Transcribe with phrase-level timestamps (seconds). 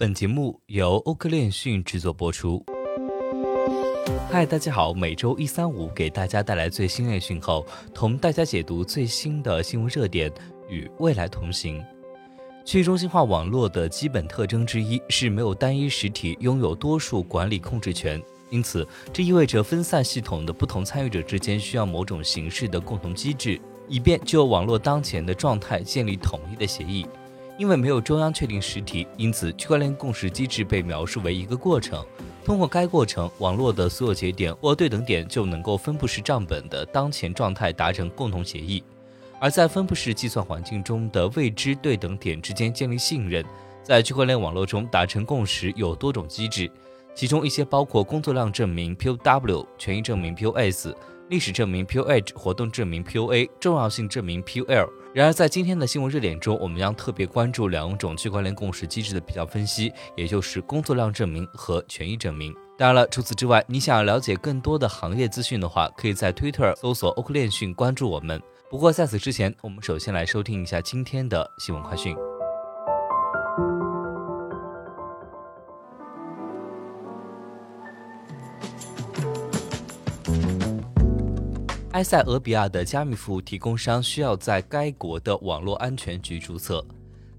[0.00, 2.64] 本节目由欧科链讯制作播出。
[4.30, 10.32] 嗨，大家好，每周一、三、五给大家带来最新链讯后，同大家解读最新的新闻热点，
[10.70, 11.84] 与未来同行。
[12.64, 23.60] 去中心化网络的基本特征之一是没有单一实体拥有多数管理控制权，因此这意味着分散系统的不同参与者之间需要某种形式的共同机制。
[23.86, 27.04] 以便就网络当前的状态建立统一的协议，
[27.60, 32.02] 因为没有中央确定实体，因此区块链共识机制被描述为一个过程。
[32.42, 38.82] 通过该过程，网络的所有节点或对等点就能够分布式账本的当前状态达成共同协议。
[39.38, 43.44] 而在分布式计算环境中的未知对等点之间建立信任，
[43.82, 46.70] 在区块链网络中达成共识有多种机制，
[47.14, 50.94] 其中一些包括工作量证明 （POW）、权益证明 （POS）。
[51.28, 54.88] 历史证明 （POH）、活动证明 （POA）、重要性证明 （POL）。
[55.12, 62.54] 然而，在今天的新闻热点中，我们将特别关注两种区块链共识机制的比较分析，也就是工作量证明和权益证明。
[62.78, 68.40] 当然了，除此之外，你想要了解更多的行业资讯的话，可以在 Twitter 搜索“欧克链讯”关注我们。
[68.70, 72.14] 不过在此之前，我们首先来收听一下今天的新闻快讯。
[81.92, 86.84] 埃塞俄比亚的加密服务提供商需要在该国的网络安全局注册。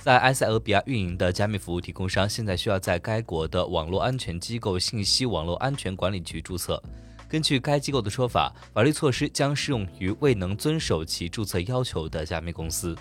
[0.00, 6.82] 在埃塞俄比亚运营的加密服务提供商现在需要在该国的网络安全机构信息网络安全管理局注册。
[7.28, 12.96] 根据该机构的说法，法律措施将适用于未能遵守其注册要求的加密公司。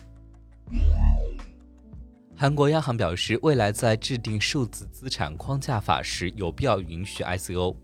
[2.38, 7.76] 韩国央行表示，未来在制定数字资产框架法时，有必要允许 ICO。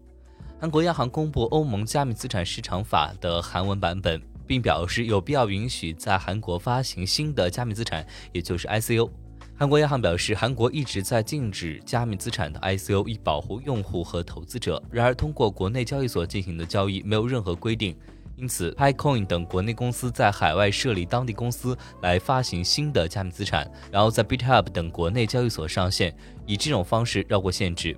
[0.60, 9.08] 韩国央行公布欧盟加密资产市场法的韩文版本，并表示有必要允许在韩国发行新的加密资产，也就是 ICO。
[9.56, 14.82] 韩国央行表示，韩国一直在禁止加密资产的 ICO，以保护用户和投资者。
[14.90, 17.96] 然而，通过国内交易所进行的交易没有任何规定，
[18.36, 26.16] 因此 PiCoin 等国内公司在海外设立当地公司来发行新的加密资产，然后在 BitHub 等国内交易所上线，
[26.48, 27.96] 以这种方式绕过限制。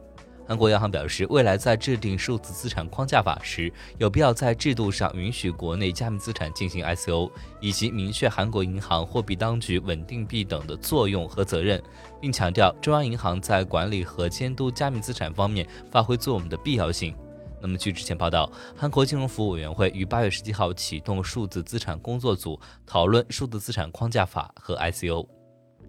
[0.50, 11.80] 韩国央行表示，未来在制定数字资产框架法时，有必要在制度上允许国内加密资产进行 ICO，以及明确韩国银行、货币当局、稳定币等的作用和责任，
[12.20, 17.16] 并强调中央银行在管理和监督加密资产方面发挥作用的必要性。
[17.62, 25.28] 那么，据之前报道，韩国金融服务委员会于八月十七号启动数字资产工作组，讨论数字资产框架法和 ICO。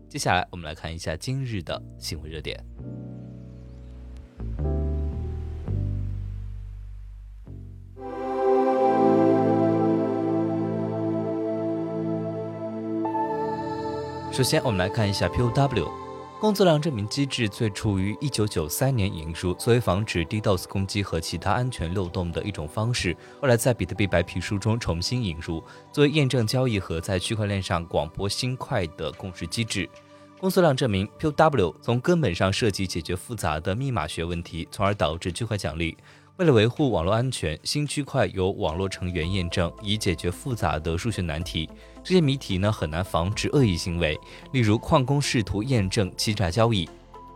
[0.06, 2.62] 接下来，我们来看一下今日的新闻热点。
[14.32, 15.90] 首先，我们来看一下 POW
[16.38, 23.14] 工作量证明机制，最初于1993年引入，作为防止 DDoS 攻击和其他安全漏洞的一种方式。
[23.40, 29.86] 后来在比特币白皮书中重新引入，作为验证交易和在区块链上广播新快的共识机制。
[30.38, 35.94] 工作量证明 POW 从根本上涉及解决复杂的密码学问题，从而导致区块奖励。
[36.40, 41.68] 为了维护网络安全，新区块由网络成员验证，以解决复杂的数学难题。
[42.02, 44.18] 这些谜题呢很难防止恶意行为，
[44.52, 46.88] 例如矿工试图验证欺诈交易。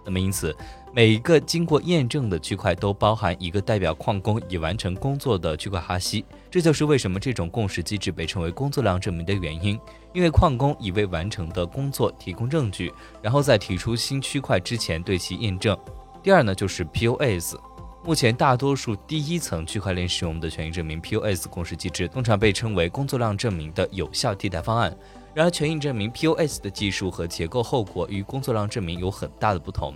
[0.07, 0.57] 那么因此，
[0.95, 6.25] 每一个经过验证的区块都包含一个代表矿工已完成工作的区块哈希。
[6.51, 9.79] 这就是为什么这种共识机制被称为工作量证明的原因，
[10.15, 15.79] 因为矿工已为完成的工作提供证据，然后在提出新区块之前对其验证。
[16.23, 17.55] 第二呢就是 POS。
[18.07, 24.95] 目前，大多数第一层区块链使用的权益证明 （POS） 共识机制通常被称为工作量证明的有效替代方案。
[25.33, 29.95] 然而，权益证明 （POS） 的技术和结构后果与工作量证明有很大的不同。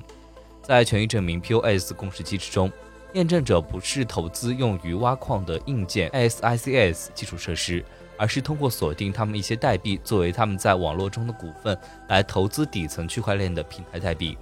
[0.63, 2.73] 在权益证明 （POS） 共识机制中，
[3.13, 7.85] 验证者不是投资用于挖矿的硬件 （SICS） 基础设施，
[8.17, 14.39] 而是通过锁定他们一些代币作为他们在网络中的股份来投资底层区块链的平台代币。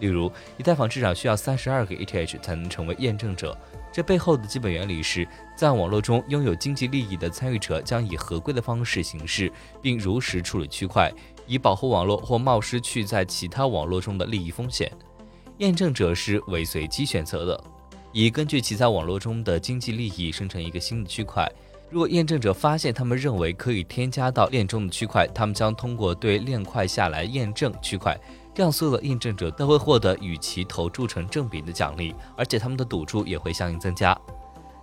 [0.00, 3.56] 例如，以太坊至少需要三十二个 ETH 才能成为验证者。
[3.92, 5.26] 这背后的基本原理是，
[5.56, 9.50] 在网络中拥有经济利益的参与者将以合规的方式行事，
[9.82, 11.12] 并如实处理区块，
[11.46, 14.92] 以保护网络或冒失去在其他网络中的利益风险。
[15.56, 17.64] 验证者是为随机选择的，
[18.12, 21.50] 以根据其在网络中的经济利益生成一个新的区块。
[21.90, 28.16] 如果验证者发现他们认为可以添加到链中的区块，他们将通过对链块下来验证区块。
[28.58, 34.18] 这样，所有的验证者都会获得与其投注成正比的奖励，而且他们的赌注也会相应增加。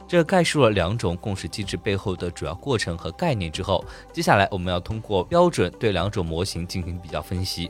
[0.08, 3.84] 这概述了两种共识机制背后的主要过程和概念之后，
[4.14, 7.70] 接下来我们要通过标准对两种模型进行比较分析。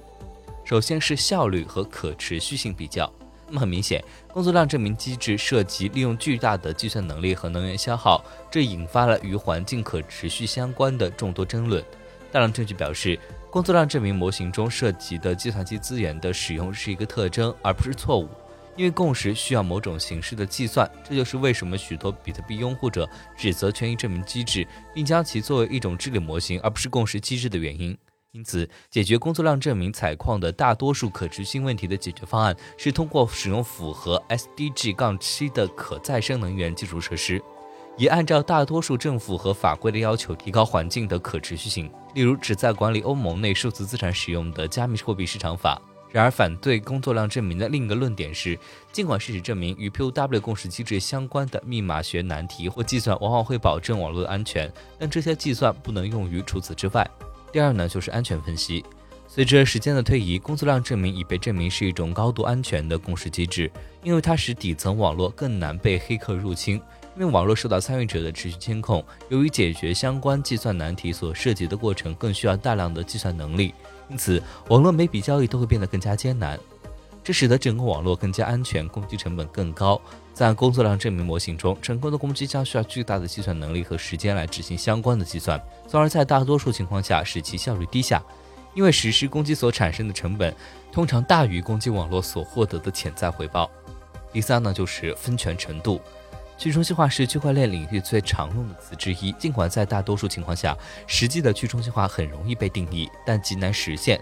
[0.63, 3.12] 首先是效率和可持续性比较。
[3.48, 11.84] 那么很明显，工作量证明机制涉及利用巨大的计算能力和能源消耗，这引发了与环境可持续相关的众多争论。
[12.31, 13.18] 大量证据表示，
[13.56, 18.28] 工作量证明模型中涉及的计算机资源的使用是一个特征，而不是错误。
[18.75, 27.98] 因为共识需要某种形式的计算，这就是为什么许多比特币拥护者指责权益证明机制，并将其作为一种治理模型而不是共识机制的原因。
[28.34, 37.42] 因此，解决工作量证明采矿的大多数可持续性问题的解决方案是通过使用符合 SDG-7 的可再生能源基础设施，
[37.97, 41.89] 以按照大多数政府和法规的要求提高环境的可持续性。
[42.13, 45.81] 例如，旨在管理欧盟内数字资产使用的加密货币市场法。
[46.12, 48.57] 然而，反对工作量证明的另一个论点是，
[48.92, 57.09] 尽管事实证明与 POW 共识机制相关的密码学难题或计算往往会保证网络的安全，但这些计算不能用于除此之外。
[57.51, 58.83] 第二呢，就是安全分析。
[59.27, 63.69] 随着时间的推移，工作量证明已被证明是一种高度安全的共识机制，
[64.03, 66.80] 因为它使底层网络更难被黑客入侵。
[67.18, 73.74] 因为网络受到参与者的持续监控，由于解决相关计算难题所涉及的过程更需要大量的计算能力。
[74.10, 76.60] 因此，网络每笔交易都会变得更加艰难，
[77.24, 80.00] 这使得整个网络更加安全，攻击成本更高。
[80.34, 85.58] 在工作量证明模型中，成功的攻击将需要巨大的计算能力和时间来执行相关的计算，
[85.88, 88.22] 从而在大多数情况下使其效率低下。
[88.74, 90.54] 因为实施攻击所产生的成本
[90.92, 93.72] 通常大于攻击网络所获得的潜在回报。
[94.34, 96.02] 第三呢，就是分权程度。
[96.57, 98.75] 去中心化是区块链领域最常用的。
[98.75, 99.31] 词之一。
[99.34, 100.75] 尽管在大多数情况下，
[101.06, 101.52] 实际的。
[101.52, 104.19] 去中心化很容易被定义，但极难实现。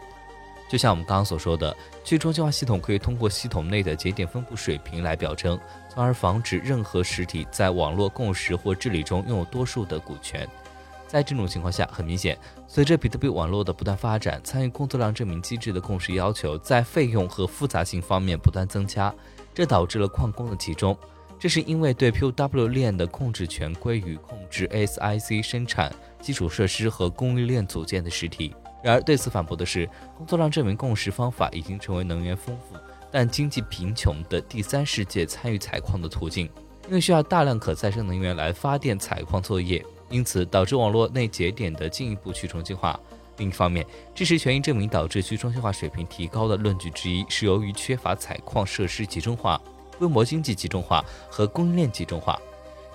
[0.70, 3.96] 就像我们刚刚所说的，去中心化系统可以通过系统内的。
[3.96, 5.60] 节点分布水平来表征，
[5.90, 10.00] 从而防止任何实体在网络共识或治理中拥有多数的。
[10.00, 10.48] 股权。
[11.08, 12.36] 在这种情况下，很明显，
[12.68, 13.72] 随着比特币网络的。
[13.72, 15.80] 不断发展，参与工作量证明机制的。
[15.80, 19.14] 共识要求在费用和复杂性方面不断增加，
[19.54, 20.56] 这导致了矿工的。
[20.56, 20.98] 集中。
[21.44, 28.56] 这是因为对 POW 链的控制权归于控制 ASIC 生产基础设施和供应链组件的实体。
[28.82, 29.86] 然而，对此反驳的是，
[30.16, 32.78] 工作量证明共识方法已经成为能源丰富
[33.12, 36.50] 但经济贫穷的第三世界参与采矿的途径，
[36.88, 42.98] 因为需要大量可再生能源来发电采矿作业，因此导致网络内节点的进一步去中心化。
[43.36, 43.86] 另一方面，
[44.16, 49.62] 支持权益证明导致去中心化水平提高的论据之一是由于缺乏采矿设施集中化。
[49.98, 52.40] 规模经济集中化和供应链集中化，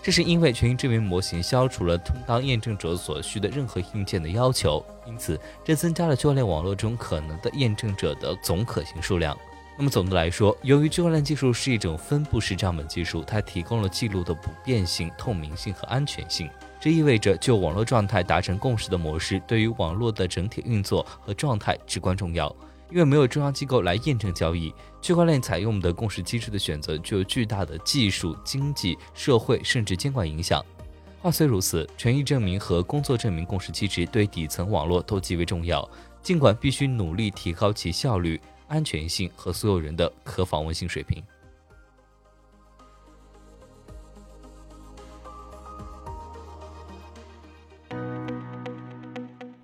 [0.02, 9.36] 这是因为权益证明模型消除了充当验证者所需的任何硬件的要求，因此这增加了区块链网络中可能的验证者的总可行数量。
[9.76, 16.50] 那么总的来说，由于区块链技术是一种分布式账本技术，它提供了记录的不变性、透明性和安全性。
[16.80, 22.52] 这意味着就网络状态达成共识的模式，对于网络的整体运作和状态至关重要。
[22.90, 30.64] 因为没有中央机构来验证交易，区块链采用的共识机制的选择具有巨大的技术、经济、社会甚至监管影响。
[31.20, 35.88] 话虽如此，权益证明和工作证明共识机制对底层网络都极为重要，
[36.22, 41.22] 尽管必须努力提高其效率、安全性和所有人的可访问性水平。